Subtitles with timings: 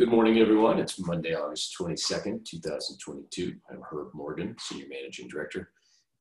[0.00, 0.78] Good morning, everyone.
[0.78, 3.54] It's Monday, August 22nd, 2022.
[3.70, 5.72] I'm Herb Morgan, Senior Managing Director,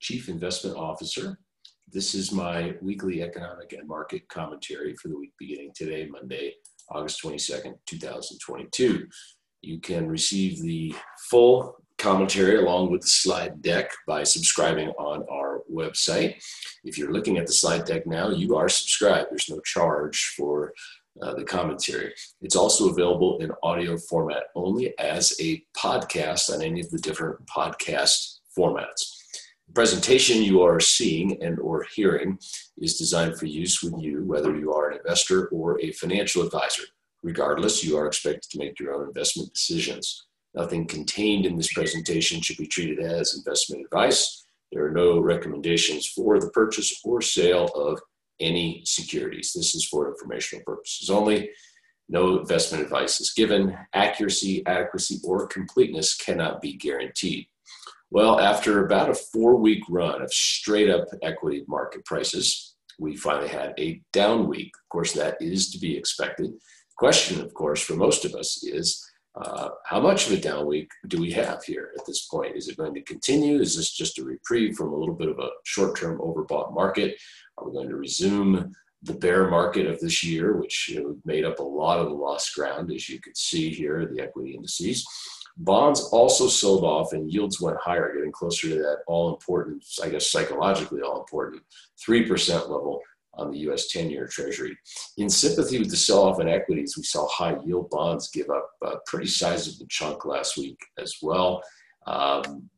[0.01, 1.39] Chief Investment Officer.
[1.89, 6.55] This is my weekly economic and market commentary for the week beginning today, Monday,
[6.91, 9.07] August 22nd, 2022.
[9.61, 10.93] You can receive the
[11.29, 16.35] full commentary along with the slide deck by subscribing on our website.
[16.83, 19.27] If you're looking at the slide deck now, you are subscribed.
[19.29, 20.73] There's no charge for
[21.21, 22.13] uh, the commentary.
[22.41, 27.45] It's also available in audio format only as a podcast on any of the different
[27.45, 29.15] podcast formats.
[29.67, 32.39] The presentation you are seeing and or hearing
[32.77, 36.83] is designed for use with you, whether you are an investor or a financial advisor.
[37.21, 40.25] Regardless, you are expected to make your own investment decisions.
[40.55, 44.45] Nothing contained in this presentation should be treated as investment advice.
[44.71, 47.99] There are no recommendations for the purchase or sale of
[48.39, 49.53] any securities.
[49.53, 51.49] This is for informational purposes only.
[52.07, 53.77] No investment advice is given.
[53.93, 57.45] Accuracy, adequacy, or completeness cannot be guaranteed.
[58.11, 63.49] Well, after about a four week run of straight up equity market prices, we finally
[63.49, 64.71] had a down week.
[64.75, 66.53] Of course, that is to be expected.
[66.97, 70.89] Question, of course, for most of us is uh, how much of a down week
[71.07, 72.55] do we have here at this point?
[72.55, 73.59] Is it going to continue?
[73.59, 77.15] Is this just a reprieve from a little bit of a short term overbought market?
[77.59, 81.45] Are we going to resume the bear market of this year, which you know, made
[81.45, 85.05] up a lot of the lost ground, as you could see here, the equity indices?
[85.57, 90.09] Bonds also sold off and yields went higher, getting closer to that all important, I
[90.09, 91.61] guess psychologically all important,
[92.07, 93.01] 3% level
[93.33, 94.77] on the US 10 year Treasury.
[95.17, 98.71] In sympathy with the sell off in equities, we saw high yield bonds give up
[98.81, 101.61] a pretty sizable chunk last week as well.
[102.07, 102.69] Um,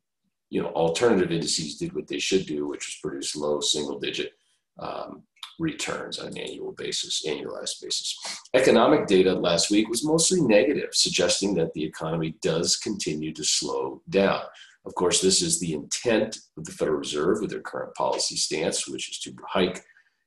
[0.49, 4.33] you know, alternative indices did what they should do, which was produce low single digit
[4.79, 5.23] um,
[5.59, 8.17] returns on an annual basis, annualized basis.
[8.53, 14.01] Economic data last week was mostly negative, suggesting that the economy does continue to slow
[14.09, 14.41] down.
[14.85, 18.87] Of course, this is the intent of the Federal Reserve with their current policy stance,
[18.87, 19.83] which is to hike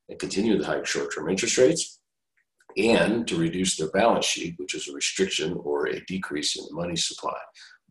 [0.09, 1.99] and continue to hike short-term interest rates
[2.77, 6.75] and to reduce their balance sheet, which is a restriction or a decrease in the
[6.75, 7.37] money supply,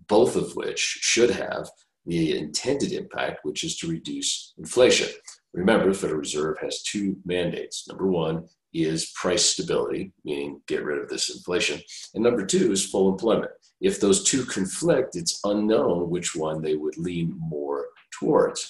[0.08, 1.70] both of which should have
[2.06, 5.10] the intended impact, which is to reduce inflation.
[5.54, 7.88] Remember, the Federal Reserve has two mandates.
[7.88, 11.80] Number one is price stability, meaning get rid of this inflation.
[12.16, 13.52] And number two is full employment.
[13.80, 17.86] If those two conflict, it's unknown which one they would lean more
[18.20, 18.68] towards.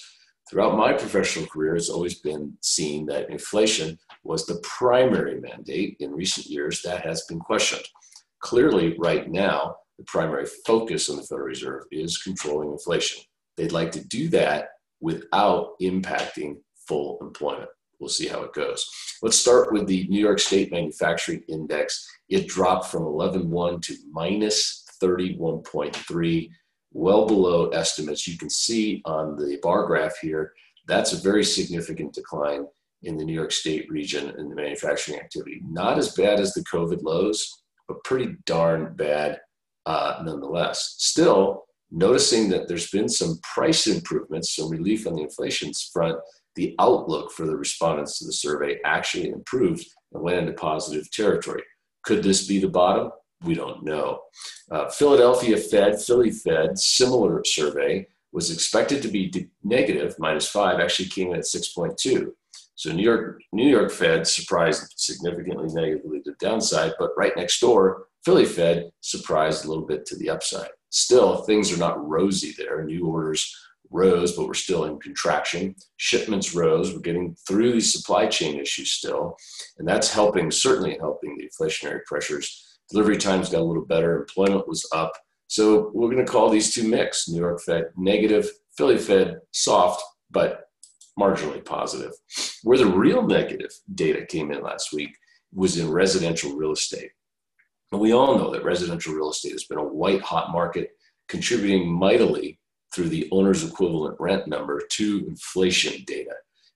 [0.50, 5.96] Throughout my professional career, it's always been seen that inflation was the primary mandate.
[6.00, 7.84] In recent years, that has been questioned.
[8.40, 13.22] Clearly, right now, the primary focus on the Federal Reserve is controlling inflation.
[13.56, 14.68] They'd like to do that
[15.00, 16.56] without impacting
[16.86, 17.70] full employment.
[18.00, 18.88] We'll see how it goes.
[19.22, 22.06] Let's start with the New York State Manufacturing Index.
[22.28, 26.50] It dropped from 11.1 to minus 31.3,
[26.92, 28.26] well below estimates.
[28.26, 30.52] You can see on the bar graph here,
[30.86, 32.66] that's a very significant decline
[33.02, 35.60] in the New York State region in the manufacturing activity.
[35.64, 39.40] Not as bad as the COVID lows, but pretty darn bad
[39.86, 40.96] uh, nonetheless.
[40.98, 46.18] Still, noticing that there's been some price improvements, some relief on the inflation front,
[46.56, 51.62] the outlook for the respondents to the survey actually improved and went into positive territory.
[52.04, 53.10] Could this be the bottom?
[53.42, 54.20] We don't know.
[54.70, 61.08] Uh, Philadelphia Fed, Philly Fed, similar survey was expected to be negative, minus five, actually
[61.08, 62.32] came in at 6.2.
[62.74, 67.60] So New York, New York Fed surprised significantly negatively to the downside, but right next
[67.60, 70.70] door, Philly Fed surprised a little bit to the upside.
[70.94, 72.84] Still, things are not rosy there.
[72.84, 73.52] New orders
[73.90, 75.74] rose, but we're still in contraction.
[75.96, 76.94] Shipments rose.
[76.94, 79.36] We're getting through these supply chain issues still,
[79.78, 82.78] and that's helping, certainly helping the inflationary pressures.
[82.92, 84.20] Delivery times got a little better.
[84.20, 85.10] Employment was up.
[85.48, 87.28] So we're going to call these two mixed.
[87.28, 90.00] New York Fed negative, Philly Fed soft,
[90.30, 90.68] but
[91.18, 92.12] marginally positive.
[92.62, 95.16] Where the real negative data came in last week
[95.52, 97.10] was in residential real estate.
[97.92, 100.90] And we all know that residential real estate has been a white hot market,
[101.28, 102.58] contributing mightily
[102.94, 106.34] through the owner's equivalent rent number to inflation data.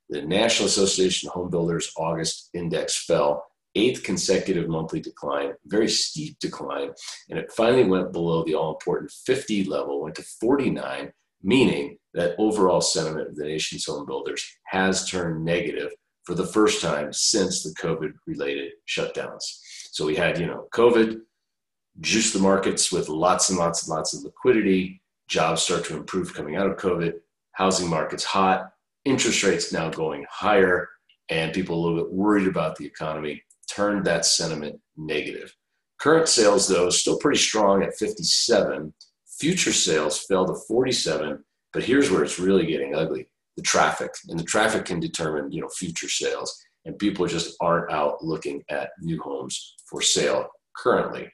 [0.09, 6.39] The National Association of Home Builders August index fell, eighth consecutive monthly decline, very steep
[6.41, 6.91] decline,
[7.29, 11.13] and it finally went below the all important 50 level, went to 49,
[11.43, 15.93] meaning that overall sentiment of the nation's home builders has turned negative
[16.25, 19.45] for the first time since the COVID related shutdowns.
[19.93, 21.21] So we had, you know, COVID
[22.01, 26.35] juice the markets with lots and lots and lots of liquidity jobs start to improve
[26.35, 27.15] coming out of COVID,
[27.53, 28.73] housing market's hot,
[29.05, 30.89] interest rates now going higher,
[31.29, 35.55] and people a little bit worried about the economy turned that sentiment negative.
[35.99, 38.95] Current sales, though, still pretty strong at 57.
[39.39, 44.13] Future sales fell to 47, but here's where it's really getting ugly the traffic.
[44.29, 46.65] And the traffic can determine, you know, future sales.
[46.89, 51.31] And people just aren't out looking at new homes for sale currently.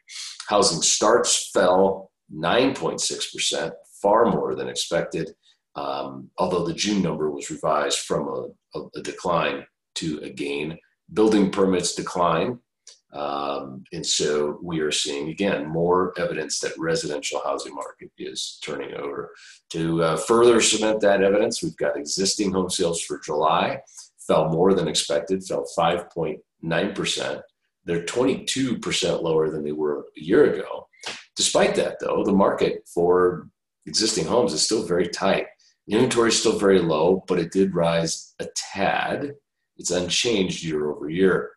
[0.48, 3.70] Housing starts fell 9.6%,
[4.02, 5.30] far more than expected,
[5.76, 8.26] um, although the June number was revised from
[8.74, 9.64] a, a, decline
[9.94, 10.76] to a gain.
[11.12, 12.58] Building permits decline
[13.14, 18.92] um, and so we are seeing again more evidence that residential housing market is turning
[18.94, 19.30] over.
[19.70, 23.78] To uh, further cement that evidence, we've got existing home sales for July
[24.26, 27.42] fell more than expected, fell 5.9%.
[27.84, 30.88] They're 22% lower than they were a year ago.
[31.36, 33.48] Despite that, though, the market for
[33.86, 35.46] existing homes is still very tight.
[35.88, 39.34] inventory is still very low, but it did rise a tad.
[39.76, 41.50] It's unchanged year over year.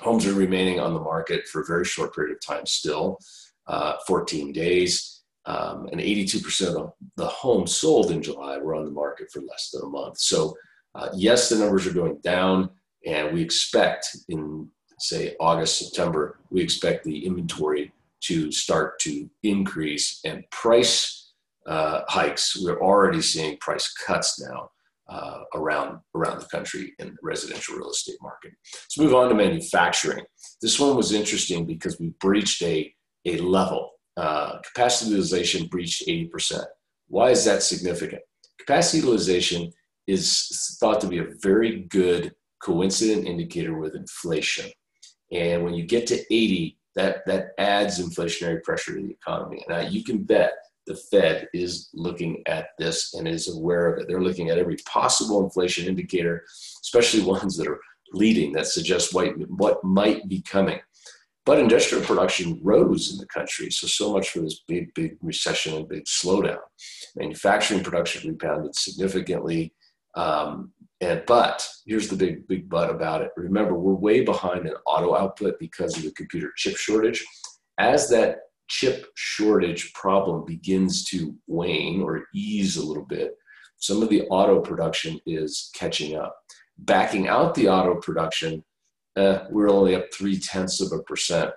[0.00, 3.18] Homes are remaining on the market for a very short period of time still,
[3.66, 5.22] uh, 14 days.
[5.44, 9.40] Um, and 82% of the, the homes sold in July were on the market for
[9.40, 10.18] less than a month.
[10.18, 10.54] So,
[10.94, 12.70] uh, yes, the numbers are going down,
[13.06, 14.68] and we expect in,
[14.98, 17.92] say, August, September, we expect the inventory
[18.22, 21.32] to start to increase and price
[21.66, 22.56] uh, hikes.
[22.60, 24.70] We're already seeing price cuts now
[25.08, 28.52] uh, around around the country in the residential real estate market.
[28.74, 30.24] Let's move on to manufacturing.
[30.60, 32.92] This one was interesting because we breached a
[33.24, 33.90] a level.
[34.16, 36.64] Uh, capacity utilization breached 80%.
[37.08, 38.22] Why is that significant?
[38.58, 39.72] Capacity utilization
[40.06, 44.70] is thought to be a very good coincident indicator with inflation.
[45.32, 49.64] And when you get to 80, that, that adds inflationary pressure to the economy.
[49.68, 50.52] Now, you can bet
[50.86, 54.08] the Fed is looking at this and is aware of it.
[54.08, 56.44] They're looking at every possible inflation indicator,
[56.82, 57.80] especially ones that are
[58.12, 60.80] leading that suggest what, what might be coming.
[61.44, 65.74] But industrial production rose in the country, so so much for this big, big recession
[65.74, 66.60] and big slowdown.
[67.16, 69.74] Manufacturing production rebounded significantly,
[70.14, 73.30] um, and but here's the big, big but about it.
[73.36, 77.24] Remember, we're way behind in auto output because of the computer chip shortage.
[77.78, 78.38] As that
[78.68, 83.34] chip shortage problem begins to wane or ease a little bit,
[83.78, 86.36] some of the auto production is catching up.
[86.78, 88.64] Backing out the auto production,
[89.16, 91.50] uh, we're only up three tenths of a percent.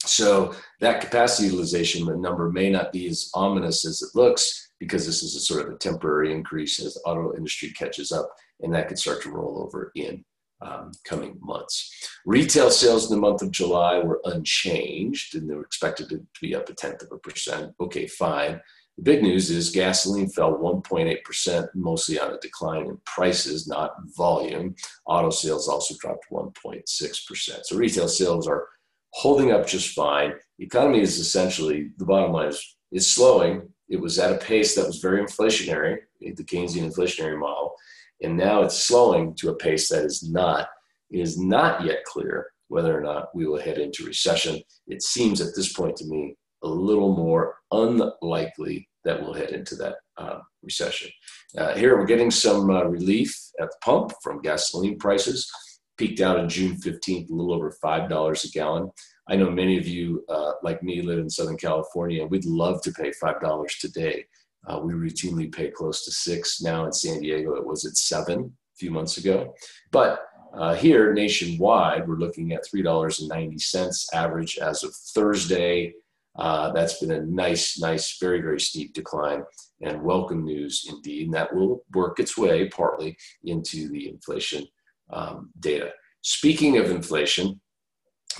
[0.00, 5.22] So that capacity utilization number may not be as ominous as it looks because this
[5.22, 8.28] is a sort of a temporary increase as the auto industry catches up,
[8.60, 10.24] and that could start to roll over in
[10.60, 11.92] um, coming months.
[12.24, 16.54] Retail sales in the month of July were unchanged and they were expected to be
[16.54, 17.72] up a tenth of a percent.
[17.80, 18.60] Okay, fine.
[18.96, 24.74] The big news is gasoline fell 1.8%, mostly on a decline in prices, not volume.
[25.04, 27.60] Auto sales also dropped 1.6%.
[27.64, 28.66] So retail sales are
[29.10, 30.32] holding up just fine.
[30.58, 33.68] The economy is essentially, the bottom line is, is slowing.
[33.88, 37.76] It was at a pace that was very inflationary, the Keynesian inflationary model
[38.22, 40.68] and now it's slowing to a pace that is not
[41.10, 44.60] it is not yet clear whether or not we will head into recession.
[44.88, 49.76] It seems at this point to me a little more unlikely that we'll head into
[49.76, 51.08] that uh, recession.
[51.56, 55.48] Uh, here we're getting some uh, relief at the pump from gasoline prices.
[55.96, 58.90] Peaked out on June 15th, a little over $5 a gallon.
[59.28, 62.26] I know many of you, uh, like me, live in Southern California.
[62.26, 64.26] We'd love to pay $5 today
[64.66, 66.60] uh, we routinely pay close to six.
[66.60, 68.40] Now in San Diego, it was at seven
[68.74, 69.54] a few months ago.
[69.92, 70.20] But
[70.52, 75.94] uh, here nationwide, we're looking at $3.90 average as of Thursday.
[76.34, 79.42] Uh, that's been a nice, nice, very, very steep decline
[79.80, 81.26] and welcome news indeed.
[81.26, 84.66] And that will work its way partly into the inflation
[85.10, 85.90] um, data.
[86.22, 87.60] Speaking of inflation,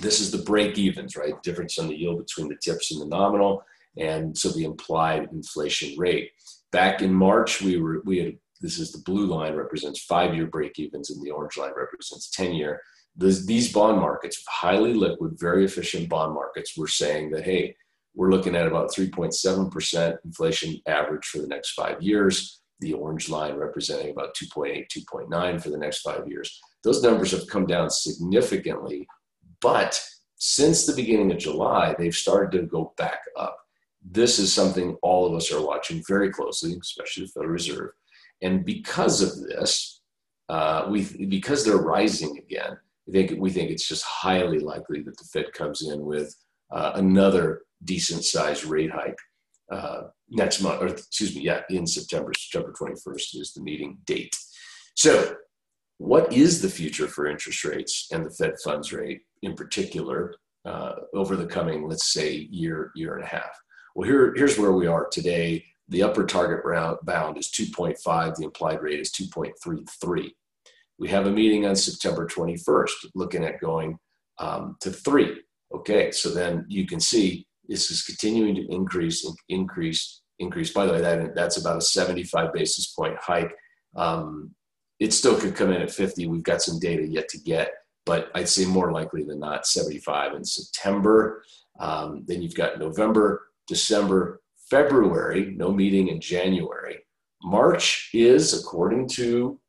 [0.00, 1.40] this is the break evens, right?
[1.42, 3.62] Difference in the yield between the tips and the nominal
[3.96, 6.30] and so the implied inflation rate.
[6.72, 11.10] Back in March, we were we had this is the blue line represents five-year break-evens,
[11.10, 12.80] and the orange line represents 10-year.
[13.14, 17.76] These bond markets, highly liquid, very efficient bond markets, we're saying that hey,
[18.14, 22.60] we're looking at about 3.7% inflation average for the next five years.
[22.80, 26.60] The orange line representing about 2.8, 2.9 for the next five years.
[26.84, 29.06] Those numbers have come down significantly,
[29.60, 30.02] but
[30.36, 33.56] since the beginning of July, they've started to go back up
[34.10, 37.90] this is something all of us are watching very closely, especially the Federal Reserve.
[38.42, 40.00] And because of this,
[40.48, 45.16] uh, we because they're rising again, we think we think it's just highly likely that
[45.16, 46.34] the Fed comes in with
[46.70, 49.18] uh, another decent sized rate hike
[49.70, 52.32] uh, next month, or excuse me, yeah, in September.
[52.36, 54.36] September 21st is the meeting date.
[54.94, 55.36] So,
[55.98, 60.34] what is the future for interest rates and the Fed funds rate in particular?
[60.66, 63.50] uh, over the coming, let's say, year, year and a half.
[63.94, 65.64] Well, here, here's where we are today.
[65.88, 66.64] The upper target
[67.04, 68.34] bound is 2.5.
[68.34, 70.30] The implied rate is 2.33.
[70.98, 73.98] We have a meeting on September 21st looking at going
[74.38, 75.40] um, to three.
[75.74, 80.72] Okay, so then you can see this is continuing to increase, increase, increase.
[80.72, 83.54] By the way, that, that's about a 75 basis point hike.
[83.96, 84.54] Um,
[84.98, 86.26] it still could come in at 50.
[86.26, 87.70] We've got some data yet to get,
[88.04, 91.42] but I'd say more likely than not 75 in September.
[91.78, 96.98] Um, then you've got November, December, February, no meeting in January.
[97.42, 99.60] March is, according to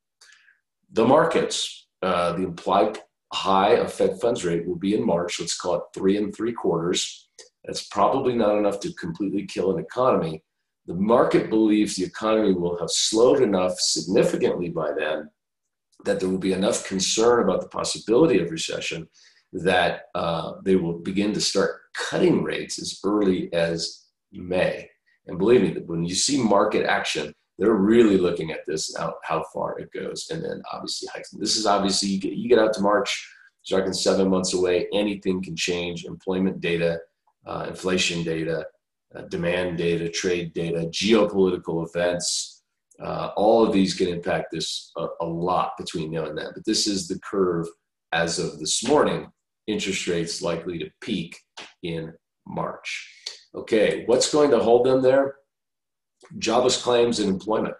[0.92, 2.98] the markets, uh, the implied
[3.32, 5.38] high of Fed funds rate will be in March.
[5.38, 7.28] Let's call it three and three quarters.
[7.68, 10.42] That's probably not enough to completely kill an economy.
[10.86, 15.28] The market believes the economy will have slowed enough significantly by then
[16.06, 19.06] that there will be enough concern about the possibility of recession
[19.52, 24.88] that uh, they will begin to start cutting rates as early as May.
[25.26, 29.44] And believe me, when you see market action, they're really looking at this and how,
[29.52, 30.28] far it goes.
[30.30, 31.30] And then obviously hikes.
[31.32, 33.30] This is obviously, you get, you get out to March,
[33.62, 36.06] starting seven months away, anything can change.
[36.06, 37.00] Employment data,
[37.48, 38.66] uh, inflation data,
[39.16, 42.62] uh, demand data, trade data, geopolitical events,
[43.02, 46.50] uh, all of these can impact this a, a, lot between now and then.
[46.54, 47.66] But this is the curve
[48.12, 49.30] as of this morning.
[49.66, 51.38] Interest rates likely to peak
[51.82, 52.12] in
[52.46, 53.14] March.
[53.54, 55.36] Okay, what's going to hold them there?
[56.38, 57.74] Jobless claims and employment.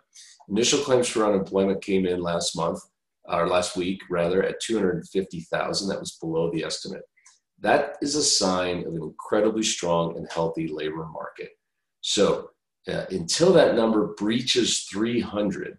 [0.48, 2.80] Initial claims for unemployment came in last month,
[3.24, 5.88] or last week rather, at 250,000.
[5.88, 7.02] That was below the estimate.
[7.60, 11.50] That is a sign of an incredibly strong and healthy labor market.
[12.00, 12.50] So
[12.86, 15.78] uh, until that number breaches 300,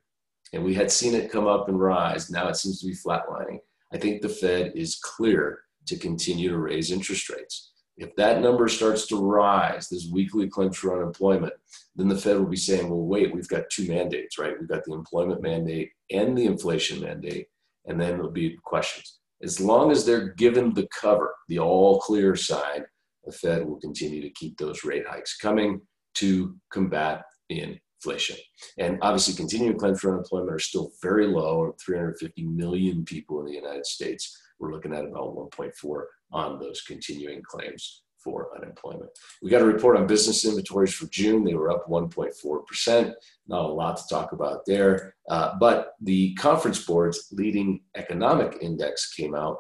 [0.54, 3.60] and we had seen it come up and rise, now it seems to be flatlining.
[3.94, 7.72] I think the Fed is clear to continue to raise interest rates.
[7.98, 11.54] If that number starts to rise, this weekly claims for unemployment,
[11.96, 14.58] then the Fed will be saying, well, wait, we've got two mandates, right?
[14.58, 17.48] We've got the employment mandate and the inflation mandate.
[17.86, 19.20] And then there'll be questions.
[19.42, 22.84] As long as they're given the cover, the all clear side,
[23.24, 25.82] the Fed will continue to keep those rate hikes coming
[26.16, 28.38] to combat inflation.
[28.78, 33.54] And obviously, continuing claims for unemployment are still very low 350 million people in the
[33.54, 34.38] United States.
[34.60, 39.10] We're looking at about 1.4 on those continuing claims for unemployment.
[39.42, 41.44] We got a report on business inventories for June.
[41.44, 43.14] They were up 1.4%.
[43.48, 45.16] Not a lot to talk about there.
[45.30, 49.58] Uh, but the Conference Board's leading economic index came out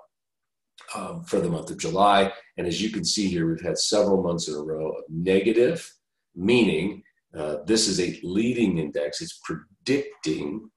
[0.96, 2.32] um, for the month of July.
[2.58, 5.92] And as you can see here, we've had several months in a row of negative,
[6.36, 7.04] meaning
[7.38, 9.22] uh, this is a leading index.
[9.22, 10.70] It's predicting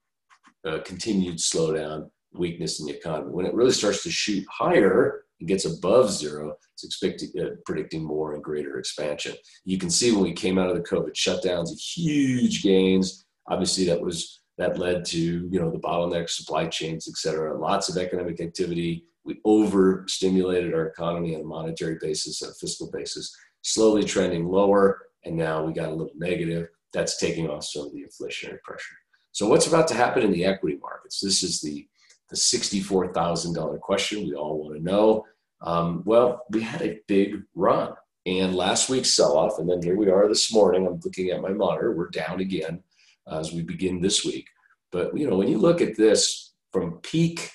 [0.66, 3.32] uh, continued slowdown, weakness in the economy.
[3.32, 8.34] When it really starts to shoot higher, and gets above zero, it's uh, predicting more
[8.34, 9.34] and greater expansion.
[9.64, 13.24] You can see when we came out of the COVID shutdowns, huge gains.
[13.48, 17.58] Obviously, that was that led to you know the bottleneck supply chains, et cetera.
[17.58, 19.04] Lots of economic activity.
[19.24, 25.36] We overstimulated our economy on a monetary basis, a fiscal basis, slowly trending lower, and
[25.36, 26.68] now we got a little negative.
[26.92, 28.94] That's taking off some of the inflationary pressure.
[29.32, 31.20] So, what's about to happen in the equity markets?
[31.20, 31.88] This is the
[32.32, 35.26] the $64,000 question we all want to know.
[35.62, 37.94] Um, well, we had a big run.
[38.24, 40.86] And last week's sell off, and then here we are this morning.
[40.86, 41.92] I'm looking at my monitor.
[41.92, 42.82] We're down again
[43.26, 44.46] uh, as we begin this week.
[44.92, 47.50] But, you know, when you look at this from peak,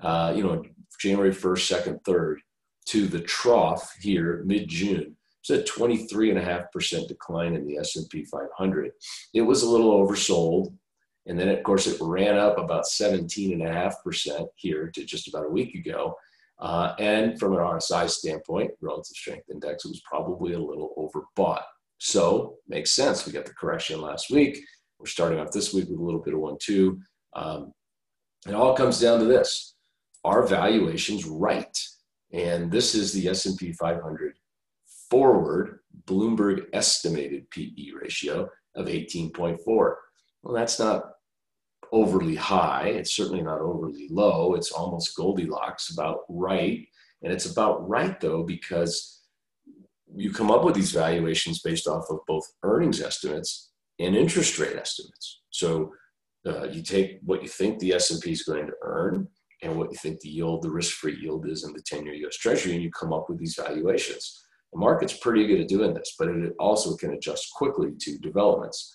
[0.00, 0.62] uh, you know,
[1.00, 2.36] January 1st, 2nd, 3rd,
[2.86, 8.90] to the trough here mid June, it's a 23.5% decline in the S&P 500.
[9.32, 10.74] It was a little oversold.
[11.26, 15.74] And then, of course, it ran up about 17.5% here to just about a week
[15.74, 16.14] ago.
[16.58, 21.62] Uh, and from an RSI standpoint, relative strength index, it was probably a little overbought.
[21.98, 23.26] So makes sense.
[23.26, 24.58] We got the correction last week.
[24.98, 27.00] We're starting off this week with a little bit of one, two.
[27.34, 27.72] Um,
[28.46, 29.74] it all comes down to this:
[30.24, 31.76] Are valuations right?
[32.32, 34.34] And this is the S&P 500
[35.08, 39.58] forward Bloomberg estimated PE ratio of 18.4.
[40.42, 41.04] Well, that's not
[41.94, 42.88] overly high.
[42.88, 44.54] It's certainly not overly low.
[44.54, 46.84] It's almost Goldilocks, about right.
[47.22, 49.22] And it's about right, though, because
[50.12, 53.70] you come up with these valuations based off of both earnings estimates
[54.00, 55.42] and interest rate estimates.
[55.50, 55.92] So
[56.44, 59.28] uh, you take what you think the S&P is going to earn
[59.62, 62.36] and what you think the yield, the risk-free yield is in the 10-year U.S.
[62.36, 64.44] Treasury, and you come up with these valuations.
[64.72, 68.94] The market's pretty good at doing this, but it also can adjust quickly to developments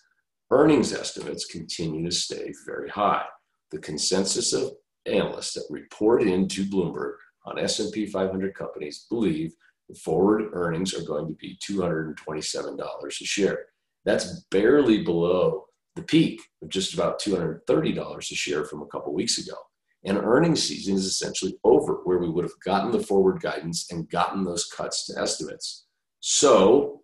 [0.52, 3.26] earnings estimates continue to stay very high.
[3.72, 4.72] The consensus of
[5.06, 7.14] analysts that report into Bloomberg
[7.46, 9.54] on S&P 500 companies believe
[9.88, 13.66] the forward earnings are going to be $227 a share.
[14.06, 15.66] That's barely below
[15.96, 19.58] the peak of just about $230 a share from a couple weeks ago.
[20.06, 24.10] And earnings season is essentially over, where we would have gotten the forward guidance and
[24.10, 25.88] gotten those cuts to estimates.
[26.22, 26.99] So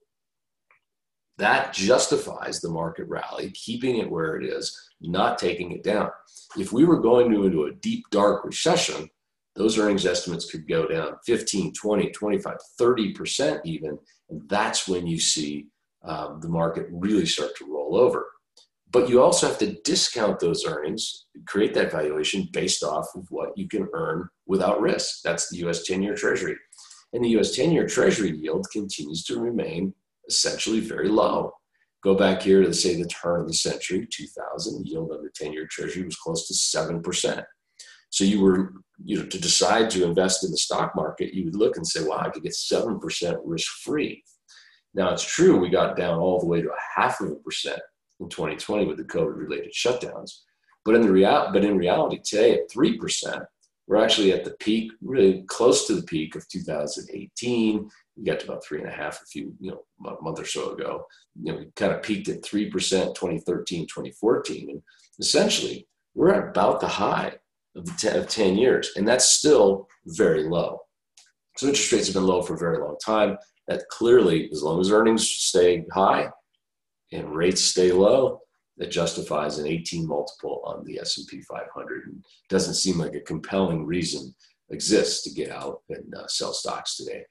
[1.38, 6.10] that justifies the market rally, keeping it where it is, not taking it down.
[6.58, 9.10] If we were going to into a deep, dark recession,
[9.56, 13.98] those earnings estimates could go down 15, 20, 25, 30% even.
[14.30, 15.68] And that's when you see
[16.04, 18.26] um, the market really start to roll over.
[18.92, 23.58] But you also have to discount those earnings, create that valuation based off of what
[23.58, 25.22] you can earn without risk.
[25.24, 26.56] That's the US 10 year Treasury.
[27.12, 29.94] And the US 10 year Treasury yield continues to remain
[30.28, 31.52] essentially very low.
[32.04, 35.54] Go back here to say the turn of the century, 2000, yield on the 10
[35.54, 37.44] year Treasury was close to 7%.
[38.12, 41.56] So you were, you know, to decide to invest in the stock market, you would
[41.56, 44.24] look and say, wow, I could get 7% risk free.
[44.94, 47.82] Now it's true, we got down all the way to a half of a percent
[48.20, 50.32] in 2020 with the COVID related shutdowns.
[50.86, 53.46] But in the real, but in reality, today at 3%,
[53.88, 57.90] we're actually at the peak, really close to the peak of 2018.
[58.18, 60.46] We got to about three and a half a few, you know, a month or
[60.46, 61.06] so ago.
[61.42, 64.70] You know, we kind of peaked at 3% 2013, 2014.
[64.70, 64.82] And
[65.20, 67.34] essentially, we're at about the high
[67.76, 70.80] of, the 10, of 10 years, and that's still very low.
[71.58, 73.38] So interest rates have been low for a very long time.
[73.68, 76.30] That clearly, as long as earnings stay high
[77.12, 78.42] and rates stay low,
[78.78, 83.86] that justifies an 18 multiple on the S&P 500 and doesn't seem like a compelling
[83.86, 84.36] reason
[84.70, 87.24] exists to get out and uh, sell stocks today.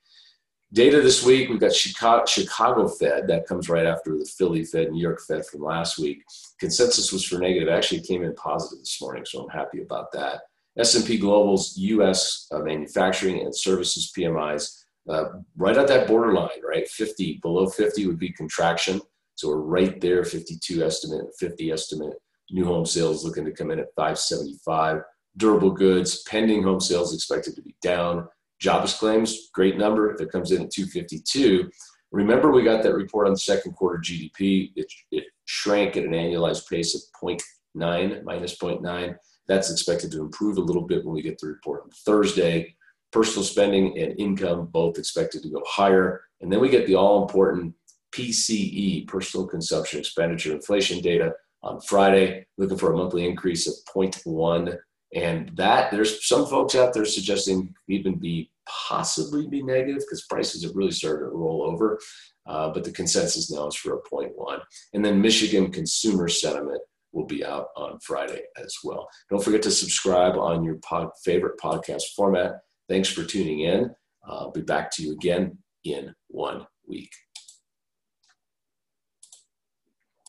[0.74, 3.28] Data this week, we've got Chicago, Chicago Fed.
[3.28, 6.24] That comes right after the Philly Fed, New York Fed from last week.
[6.58, 7.68] Consensus was for negative.
[7.68, 10.40] Actually, came in positive this morning, so I'm happy about that.
[10.76, 12.48] S&P Global's U.S.
[12.50, 15.26] Uh, manufacturing and services PMIs uh,
[15.56, 16.88] right at that borderline, right?
[16.88, 19.00] 50 below 50 would be contraction.
[19.36, 22.14] So we're right there, 52 estimate, 50 estimate.
[22.50, 25.02] New home sales looking to come in at 575.
[25.36, 28.26] Durable goods, pending home sales expected to be down.
[28.60, 30.12] Jobs claims, great number.
[30.12, 31.70] If it comes in at 252,
[32.12, 34.72] remember we got that report on the second quarter GDP.
[34.76, 39.16] It, it shrank at an annualized pace of 0.9, minus 0.9.
[39.46, 42.74] That's expected to improve a little bit when we get the report on Thursday.
[43.12, 46.22] Personal spending and income both expected to go higher.
[46.40, 47.74] And then we get the all important
[48.14, 54.78] PCE, personal consumption expenditure inflation data on Friday, looking for a monthly increase of 0.1
[55.14, 60.64] and that there's some folks out there suggesting even be possibly be negative because prices
[60.64, 61.98] have really started to roll over.
[62.46, 64.60] Uh, but the consensus now is for a 0.1.
[64.92, 66.80] And then Michigan consumer sentiment
[67.12, 69.08] will be out on Friday as well.
[69.30, 72.60] Don't forget to subscribe on your pod, favorite podcast format.
[72.88, 73.94] Thanks for tuning in.
[74.26, 76.66] I'll be back to you again in one